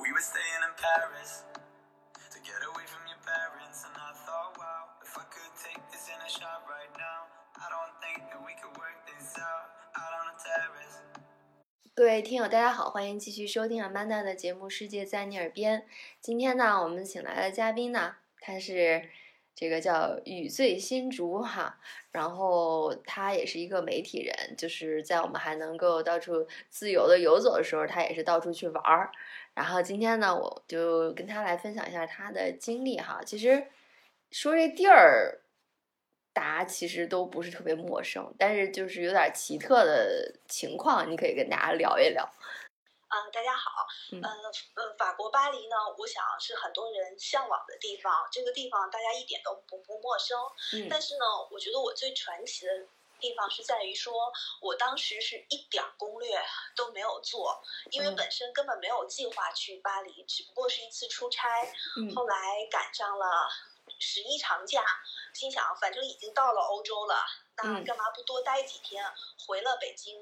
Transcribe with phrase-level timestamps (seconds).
[0.00, 1.44] We were staying in Paris
[2.32, 3.84] to get away from your parents.
[3.84, 7.28] And I thought, wow, if I could take this in a shot right now,
[7.60, 10.96] I don't think that we could work this out out on a terrace.
[11.94, 15.80] 各位听友，大家好，欢迎继续收听阿曼达的节目《世界在你耳边》。
[16.20, 19.10] 今天呢，我们请来的嘉宾呢，他是
[19.54, 21.78] 这个叫雨醉新竹哈，
[22.10, 29.10] 然后他也是一个媒体人，就是在我们还能够到处自由的游走的时候，他也是到处去玩儿。
[29.54, 33.20] 然后今天呢，我就跟他来分享一下他的经历哈。
[33.24, 33.66] 其实
[34.30, 35.42] 说这地儿，
[36.32, 42.26] 大家其实都不是特别陌生，但是就是有点奇特的情况，你可以跟大家聊一聊。
[43.12, 44.30] 啊、大家好，嗯呃
[44.74, 48.26] 呃，法国巴黎呢，我想是很多人向往的地方。
[48.32, 50.40] 这个地方大家一点都不不陌生，
[50.72, 52.72] 嗯但是呢，我觉得我最传奇的
[53.20, 56.42] 地方是在于说，我当时是一点儿攻略
[56.74, 61.46] 都没有做，因为嗯本身根本没有计划去巴黎，只不过是一次出差，
[61.98, 63.46] 嗯后来赶上了
[63.98, 64.82] 十一长假，
[65.34, 67.22] 心想反正已经到了欧洲了，
[67.58, 69.04] 那嗯干嘛不多待几天？
[69.46, 70.18] 回了北京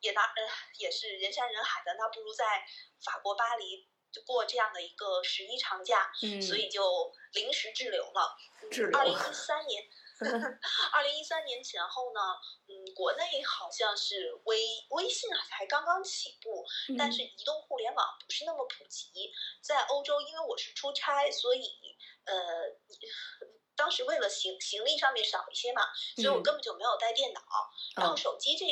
[0.00, 2.64] 也那呃也是人山人海的，那不如在
[3.04, 8.36] 法国巴黎就过这样的一个十一长假，嗯，所以就临时滞留了。
[8.70, 9.82] 滞留二零一三年，
[10.92, 12.20] 二零一三年前后呢，
[12.66, 14.58] 嗯，国内好像是微
[14.90, 16.64] 微信啊才刚刚起步，
[16.98, 19.32] 但嗯是移动互联网不是那么普及。
[19.62, 21.70] 在欧洲，因为我是出差，所以
[22.24, 22.34] 呃，
[23.76, 25.82] 当时为了行行李上面少一些嘛，
[26.16, 27.40] 所以我嗯根本就没有带电脑。
[27.94, 28.64] 然后哦手机这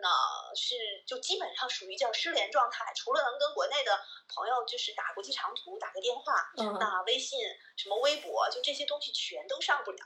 [0.00, 0.08] 呢
[0.56, 0.74] 是
[1.06, 3.98] 就基本上属于叫失联状态，除了能跟国内的
[4.28, 7.40] 朋友就是打国际长途打个电话，嗯那微信
[7.76, 10.04] 什么微博就这些东西全都上不了。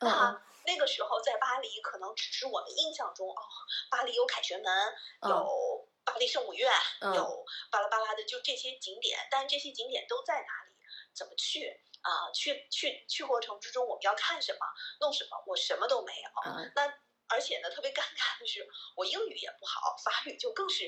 [0.00, 3.42] 嗯那那个时候在巴黎，可能只是我们印象中哦，
[3.90, 4.72] 巴黎有凯旋门，
[5.20, 9.18] 嗯有巴黎圣母院，嗯有巴拉巴拉的，就这些景点。
[9.30, 10.74] 但这些景点都在哪里？
[11.14, 11.80] 怎么去？
[12.04, 14.58] 啊、去去去过程之中，我们要看什么，
[15.00, 15.42] 弄什么？
[15.46, 16.28] 我什么都没有。
[16.50, 16.86] 啊那
[17.28, 20.84] 而且呢，特别尴尬的是，我英语也不好，法语就更是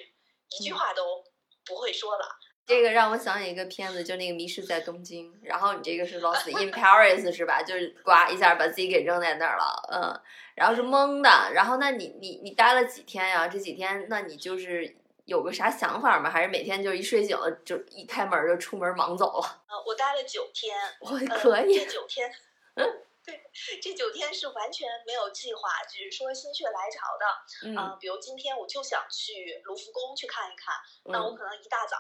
[0.59, 1.25] 一句嗯话都
[1.65, 2.29] 不会说了。
[2.67, 7.63] 这个让我想起一个片子，就那个《迷失在东京》，然后你这个是《Lost in Paris》是吧？
[7.63, 10.21] 就是呱一下把自己给扔在那儿了，嗯，
[10.57, 13.47] 然后是懵的，然后那你你你待了几天呀？
[13.47, 16.29] 这几天那你就是有个啥想法吗？
[16.29, 19.65] 还是每天就一睡醒了就一开门就出门忙走了？
[19.69, 22.29] 呃，我待了九天，我呃、可以这，九天，
[23.26, 23.42] 对，
[23.82, 27.26] 这九天是完全没有计划，只是说心血来潮的。
[27.69, 31.97] 嗯呃，比如今天我就想去卢浮宫去看一看，那我嗯可能一大早，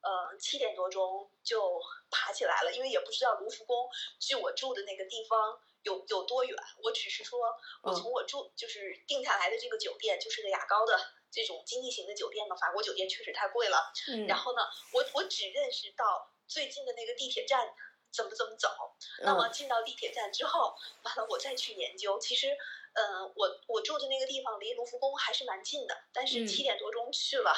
[0.00, 1.78] 呃，七点多钟就
[2.10, 7.38] 爬起来了，因为也不知道卢浮宫距我住的那个地方有有多远，我只是说
[7.82, 10.98] 我嗯从我住就是定下来的这个酒店就是个雅高的
[11.30, 13.92] 这种经济型的酒店嘛，法国酒店确实太贵了。
[14.08, 14.62] 嗯，然后呢，
[14.94, 17.68] 我我只认识到最近的那个地铁站
[18.12, 18.68] 怎么怎么走。
[19.22, 22.18] 那么嗯进到地铁站之后，完了我再去研究。
[22.18, 22.48] 其实，
[22.92, 27.52] 呃，我我住的那个地方离卢浮宫还是蛮近的，但是嗯七点多钟去了，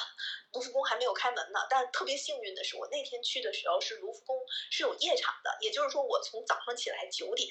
[0.53, 1.61] 卢浮宫还没有开门呢。
[1.69, 4.37] 但特别幸运的是，我那天去的时候是卢浮宫
[4.71, 7.49] 是有夜场的，也就是说我从早上起来九点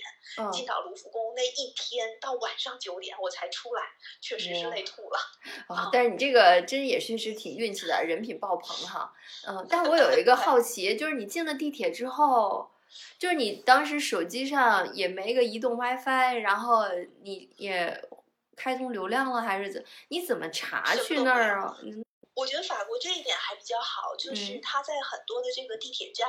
[0.53, 3.83] 进嗯到卢浮宫，那一天到晚上九点我才出来，
[4.21, 5.19] 确实是累吐了。
[5.67, 9.13] 啊，但是你这个真也确实挺运气的，人品爆棚哈。
[9.47, 12.70] 嗯，但我有一个 好奇，就是你进了地铁之后，
[13.17, 16.85] 就是你当时手机上也没个移动 WiFi，然后
[17.21, 18.09] 你也
[18.55, 19.85] 开通流量了，还是怎？
[20.09, 21.77] 你怎么查去那儿啊？
[21.83, 22.03] 嗯
[22.33, 26.27] 我觉得法国这一点还比较好，就是嗯它在很多的这个地铁站，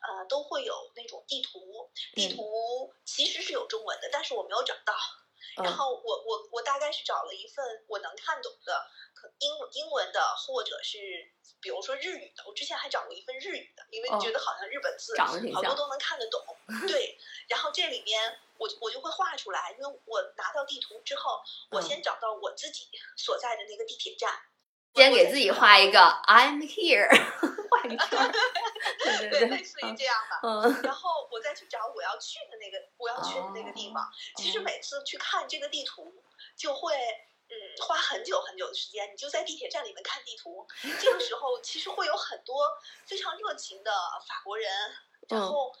[0.00, 4.94] 呃，都会有那种地图，地嗯图其实是有中文的，但是我没有找到。
[5.56, 10.98] 然嗯后我我我大概是找了一份我能看懂的，可英英文的，或者是
[11.60, 12.44] 比如说日语的。
[12.46, 16.40] 我之前还找过一份日语的，因为哦觉得好像日本字好多都能看得懂。
[16.88, 24.38] 对，然后这里面我我就会画出来，因为我拿到地图之后，我嗯先找到我自己所在的那个地铁站。
[24.94, 27.08] 先给自己画一个 I'm here，
[27.70, 28.32] 画个。
[28.98, 30.38] 对对，对类似于这样的。
[30.42, 34.10] 嗯然后我再去找我要去的那个我要去的那个地方。
[34.36, 36.24] 其实哦每次去看这个地图，
[36.56, 39.12] 就会嗯花很久很久的时间。
[39.12, 40.66] 你就在地铁站里面看地图，
[40.98, 42.66] 这个时候其实会有很多
[43.06, 43.92] 非常热情的
[44.26, 44.70] 法国人，
[45.28, 45.72] 然嗯后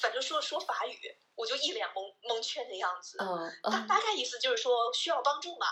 [0.00, 3.16] 反正说说法语，我就一脸蒙蒙圈的样子。
[3.20, 5.66] 嗯大嗯大概意思就是说需要帮助嘛，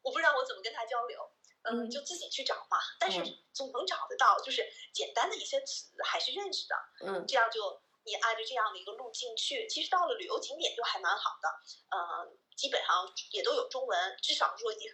[0.00, 1.30] 我不知道我怎么跟他交流。
[1.68, 4.64] 嗯，嗯就自己去找嘛，但是嗯总能找得到，就是
[4.94, 6.76] 简单的一些词还是认识的。
[7.00, 11.48] 嗯这样就你按照这样的一个路径去，其实到了旅游景点就还蛮好的，
[11.90, 14.90] 呃，基本上也都有中文，至少说也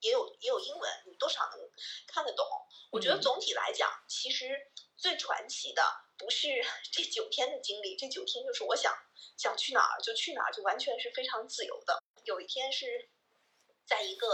[0.00, 1.58] 也有也有英文，你多少能
[2.06, 2.46] 看得懂。
[2.90, 5.82] 我觉得嗯总体来讲，其实最传奇的
[6.16, 6.48] 不是
[6.92, 8.94] 这九天的经历，这九天就是我想
[9.36, 12.00] 想去哪儿就去哪儿，就完全是非常自由的。
[12.24, 13.10] 有一天是
[13.84, 14.28] 在一个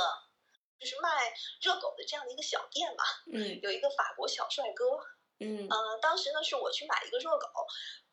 [0.79, 4.85] 就是卖热狗的这样的一个小店嘛，嗯有一个法国小帅哥，
[5.41, 7.49] 嗯呃，当时呢是我去买一个热狗，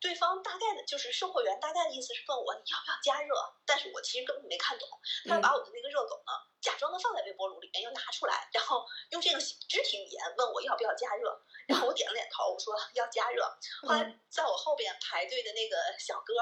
[0.00, 3.34] 对方大概的就是售货员大概的意思是问我你要不要加热，
[3.66, 4.88] 但是我其实根本没看懂，
[5.28, 13.44] 他就把我的那个热狗呢假装的放在微波炉里面又拿出来，然后用这个肢体语言问我要不要加热，然后我点了点头，我说要加热。
[13.82, 16.34] 后来在我后边排队的那个小哥，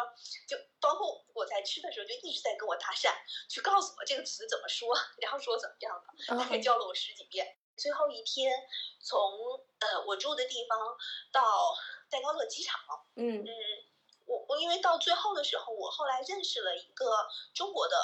[0.49, 3.13] 就包括我在吃的时候就一直在跟我搭讪，
[3.51, 6.37] 去告诉我这个词怎么说，然后说怎么样的。
[6.37, 7.59] 大概嗯教了我十几遍。
[7.77, 8.53] 最后一天，
[9.01, 9.21] 从
[9.79, 10.79] 呃我住的地方
[11.33, 11.77] 到
[12.11, 12.81] 戴高乐机场，
[13.15, 13.49] 嗯嗯，
[14.25, 17.97] 我我因为到最后的时候，我后来认识了一个中国的，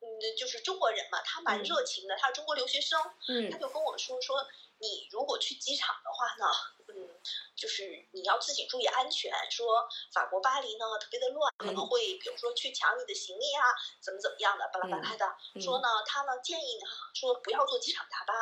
[0.00, 0.06] 嗯，
[0.36, 4.46] 就是中国人嘛，他蛮嗯热情的，他是中国留学生，嗯他嗯就跟我说说，
[4.78, 6.46] 你如果去机场的话呢，
[6.88, 7.20] 嗯，
[7.60, 9.30] 就是你要自己注意安全。
[9.50, 13.62] 说法国巴黎呢特别的乱，可能嗯会比如说去抢你的行李啊，
[14.00, 15.26] 怎么怎么样的，巴拉巴拉的。
[15.54, 18.32] 嗯说呢，他呢建议呢说不要坐机场大巴，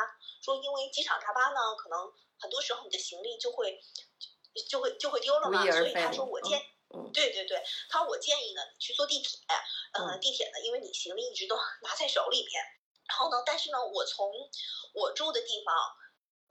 [0.41, 1.99] 说因为机场大巴呢可能
[2.39, 3.83] 很多时候你的行李就会
[4.69, 6.57] 就会就会丢了嘛，所以他说我建。
[6.91, 9.37] 嗯对对对，他说我建议呢，你去坐地铁，
[9.93, 11.55] 呃，嗯地铁呢，因为你行李一直都
[11.85, 12.63] 拿在手里面，
[13.07, 14.31] 然后呢，但是呢，我从
[14.95, 15.75] 我住的地方，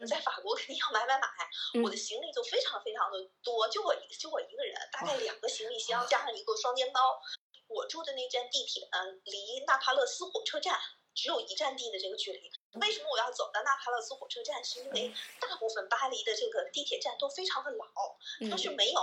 [0.06, 1.28] 在法国肯定要买买买，
[1.82, 7.20] 我的行李就非常非常的多，就我一就我一个人，大概两个行李箱加上一个双肩包。
[7.66, 10.78] 我住的那站地铁呢，离纳帕勒斯火车站
[11.14, 12.50] 只有一站地的这个距离。
[12.80, 14.64] 为什么我要走到纳帕勒斯火车站？
[14.64, 17.84] 是因为大部分巴黎的这个地铁站都非常的老，
[18.50, 19.00] 它是嗯没有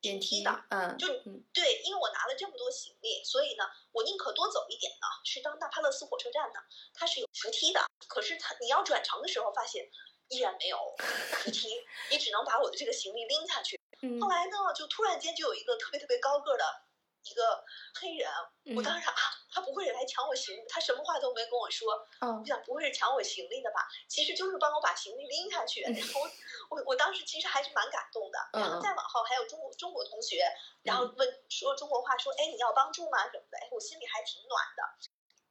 [0.00, 0.64] 电梯梯的。
[0.70, 5.06] 嗯就嗯对，因为我拿了这么多行李，所以呢，我宁可多走一点呢。
[5.24, 6.60] 去到那帕勒斯火车站呢，
[6.94, 9.88] 它是有扶梯的，可是它你要转乘的时候，发现
[10.28, 11.68] 依然没有扶梯，
[12.10, 13.78] 你只能把我的这个行李拎下去。
[14.02, 16.64] 嗯后来呢，就突然间就有一个特别特别高个的
[17.28, 17.64] 一个
[18.00, 18.30] 黑人，
[18.76, 19.14] 我当嗯时啊，
[19.50, 23.88] 他不会是来抢我行李，他什么话都没跟我说，哦我想不会是抢我行李的吧？
[24.08, 25.82] 其实就是帮我把行李拎下去。
[25.82, 26.20] 然后
[26.70, 28.38] 我我我当时其实还是蛮感动的。
[28.52, 30.46] 然后嗯再往后还有中国中国同学，
[30.82, 34.82] 然后问说中国话，说哎你要帮助吗什么的，哎我心里还挺暖的。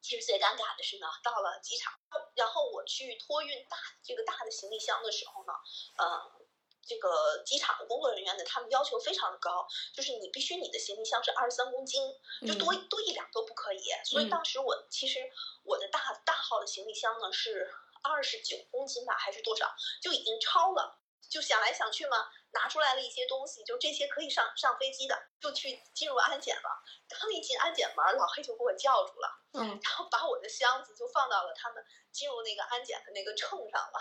[0.02, 1.94] 其实最尴尬的是呢，到了机场，
[2.36, 5.54] 然后我去托运大这个大的行李箱的时候呢，
[5.98, 6.45] 呃。
[6.86, 12.02] 这个机场的工作人员呢，他们要求非常的高，就是你必须你的行李箱是二十三公斤，
[12.48, 13.84] 就多嗯多一两都不可以。
[14.06, 15.20] 所以嗯当时我其实
[15.64, 17.70] 我的大大号的行李箱呢是
[18.04, 21.00] 二十九公斤吧，还是多少，就已经超了。
[21.30, 26.84] 就想来想去嘛，拿出来了一些东西，就这些可以上上飞机的，就去进入安检了。
[27.10, 34.00] 刚一进安检门，老黑就给我叫住了，嗯然后把我的箱子就放到了他们进入那个安检的那个秤上了。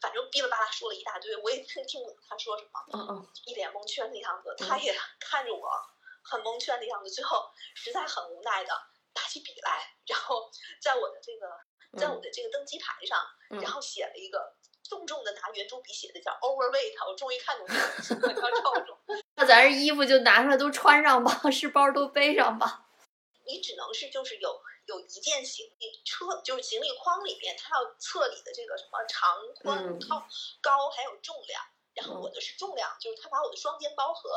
[0.00, 2.70] 反正哔哩吧啦说了一大堆，我也听听不懂他说什么。
[2.92, 5.70] 嗯嗯一脸蒙圈的样子，他也看着我
[6.22, 8.72] 很蒙圈的样子，最后实在很无奈的
[9.14, 10.50] 拿起笔来，然后
[10.80, 11.48] 在我的这个
[11.98, 13.18] 在我的这个登机牌上，
[13.50, 14.56] 嗯然后写了一个
[14.88, 18.96] 重重的拿圆珠笔写的叫 overweight，我终于看懂这个词了，叫超重。
[19.36, 22.86] 那咱这衣服就拿出来都穿上吧，是包都背上吧。
[23.46, 30.24] 你只能是就是有有一件行李车，就是行李筐里面，它要测你的这个什么长宽嗯高
[30.60, 31.60] 高还有重量。
[31.94, 34.28] 然后嗯我的是重量，就是他把我的双肩包和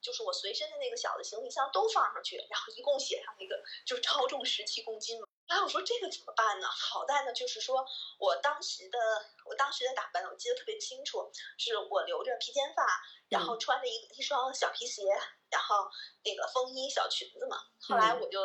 [0.00, 5.26] 就是我随身的那个小的行李箱都放上去，然后一共写上那个就是超重十七公斤嘛。
[5.50, 6.68] 然后我说这个怎么办呢？
[6.68, 7.84] 好在呢，就是说
[8.18, 8.98] 我当时的
[9.44, 11.28] 我当时的打扮我记得特别清楚，
[11.58, 12.86] 是我留着披肩发，
[13.28, 15.02] 然后穿着一一双小皮鞋，
[15.50, 15.90] 然后
[16.22, 17.58] 那个风衣小裙子嘛。
[17.80, 18.38] 后来嗯我就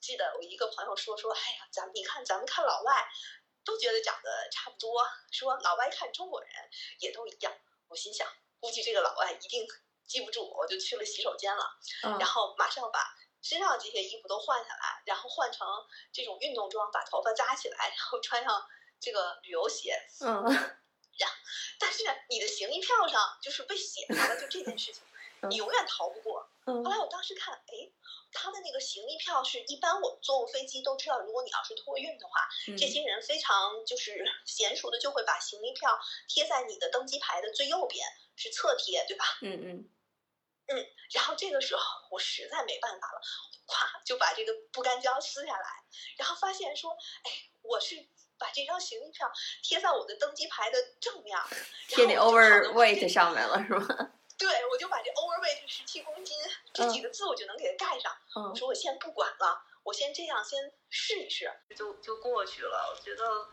[0.00, 3.08] 记得我一个朋友说说，哎呀，咱们你看咱们看老外
[3.64, 6.48] 都觉得长得差不多，说老外看中国人
[7.00, 7.52] 也都一样。
[7.88, 8.24] 我心想，
[8.60, 9.66] 估计这个老外一定
[10.06, 13.00] 记不住我，我就去了洗手间了，嗯然后马上把
[13.48, 15.66] 身上这些衣服都换下来，然后换成
[16.12, 18.66] 这种运动装，把头发扎起来，然后穿上
[18.98, 19.96] 这个旅游鞋。
[20.20, 20.42] 嗯
[21.18, 21.30] 然
[21.78, 25.02] 但是你的行李票上就是被写上了，就这件事情，
[25.48, 26.46] 你永远逃不过。
[26.66, 27.88] 嗯后来我当时看，哎，
[28.32, 35.98] 他的那个行李票是一般我们坐过飞机都知道，如果你要是托运的话，嗯这些人非常就是娴熟的就会把行李票
[36.28, 39.24] 贴在你的登机牌的最右边，是侧贴，对吧？
[39.40, 39.88] 嗯嗯
[41.12, 43.20] 然后这个时候我实在没办法了，
[43.66, 45.68] 咵就把这个不干胶撕下来，
[46.16, 46.90] 然后发现说，
[47.22, 47.30] 哎，
[47.62, 47.96] 我是
[48.38, 49.30] 把这张行李票
[49.62, 51.46] 贴在我的登机牌的正面儿，
[51.88, 54.12] 贴你然后我就好能把 overweight 上面了是吗？
[54.38, 56.36] 对，我就把这 overweight 十七公斤
[56.74, 58.12] 这几个字我就能给它盖上。
[58.36, 62.94] 嗯我说我先不管了，我先这样先试一试，就就过去了。
[62.94, 63.48] 我觉得，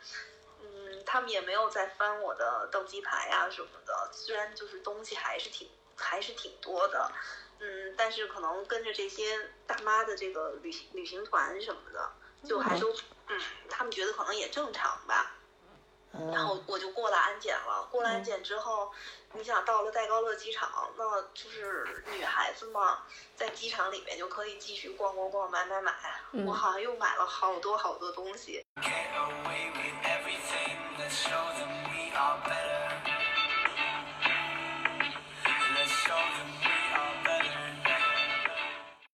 [0.60, 7.10] 嗯，他们也没有再翻我的登机牌啊什么的，虽然就是东西还是挺还是挺多的。
[7.60, 12.12] 嗯但是可能跟着这些大妈的这个旅旅行团什么的
[12.46, 12.92] 就还都
[13.28, 15.32] 嗯他们觉得可能也正常吧
[16.30, 18.92] 然后我就过了安检了过了安检之后
[19.32, 23.02] 你想到了戴高乐机场那就是女孩子嘛
[23.34, 25.92] 在机场里面就可以继续逛逛逛买买买
[26.46, 28.64] 我好像又买了好多好多东西。
[28.76, 32.73] Get away with everything that's showing me are better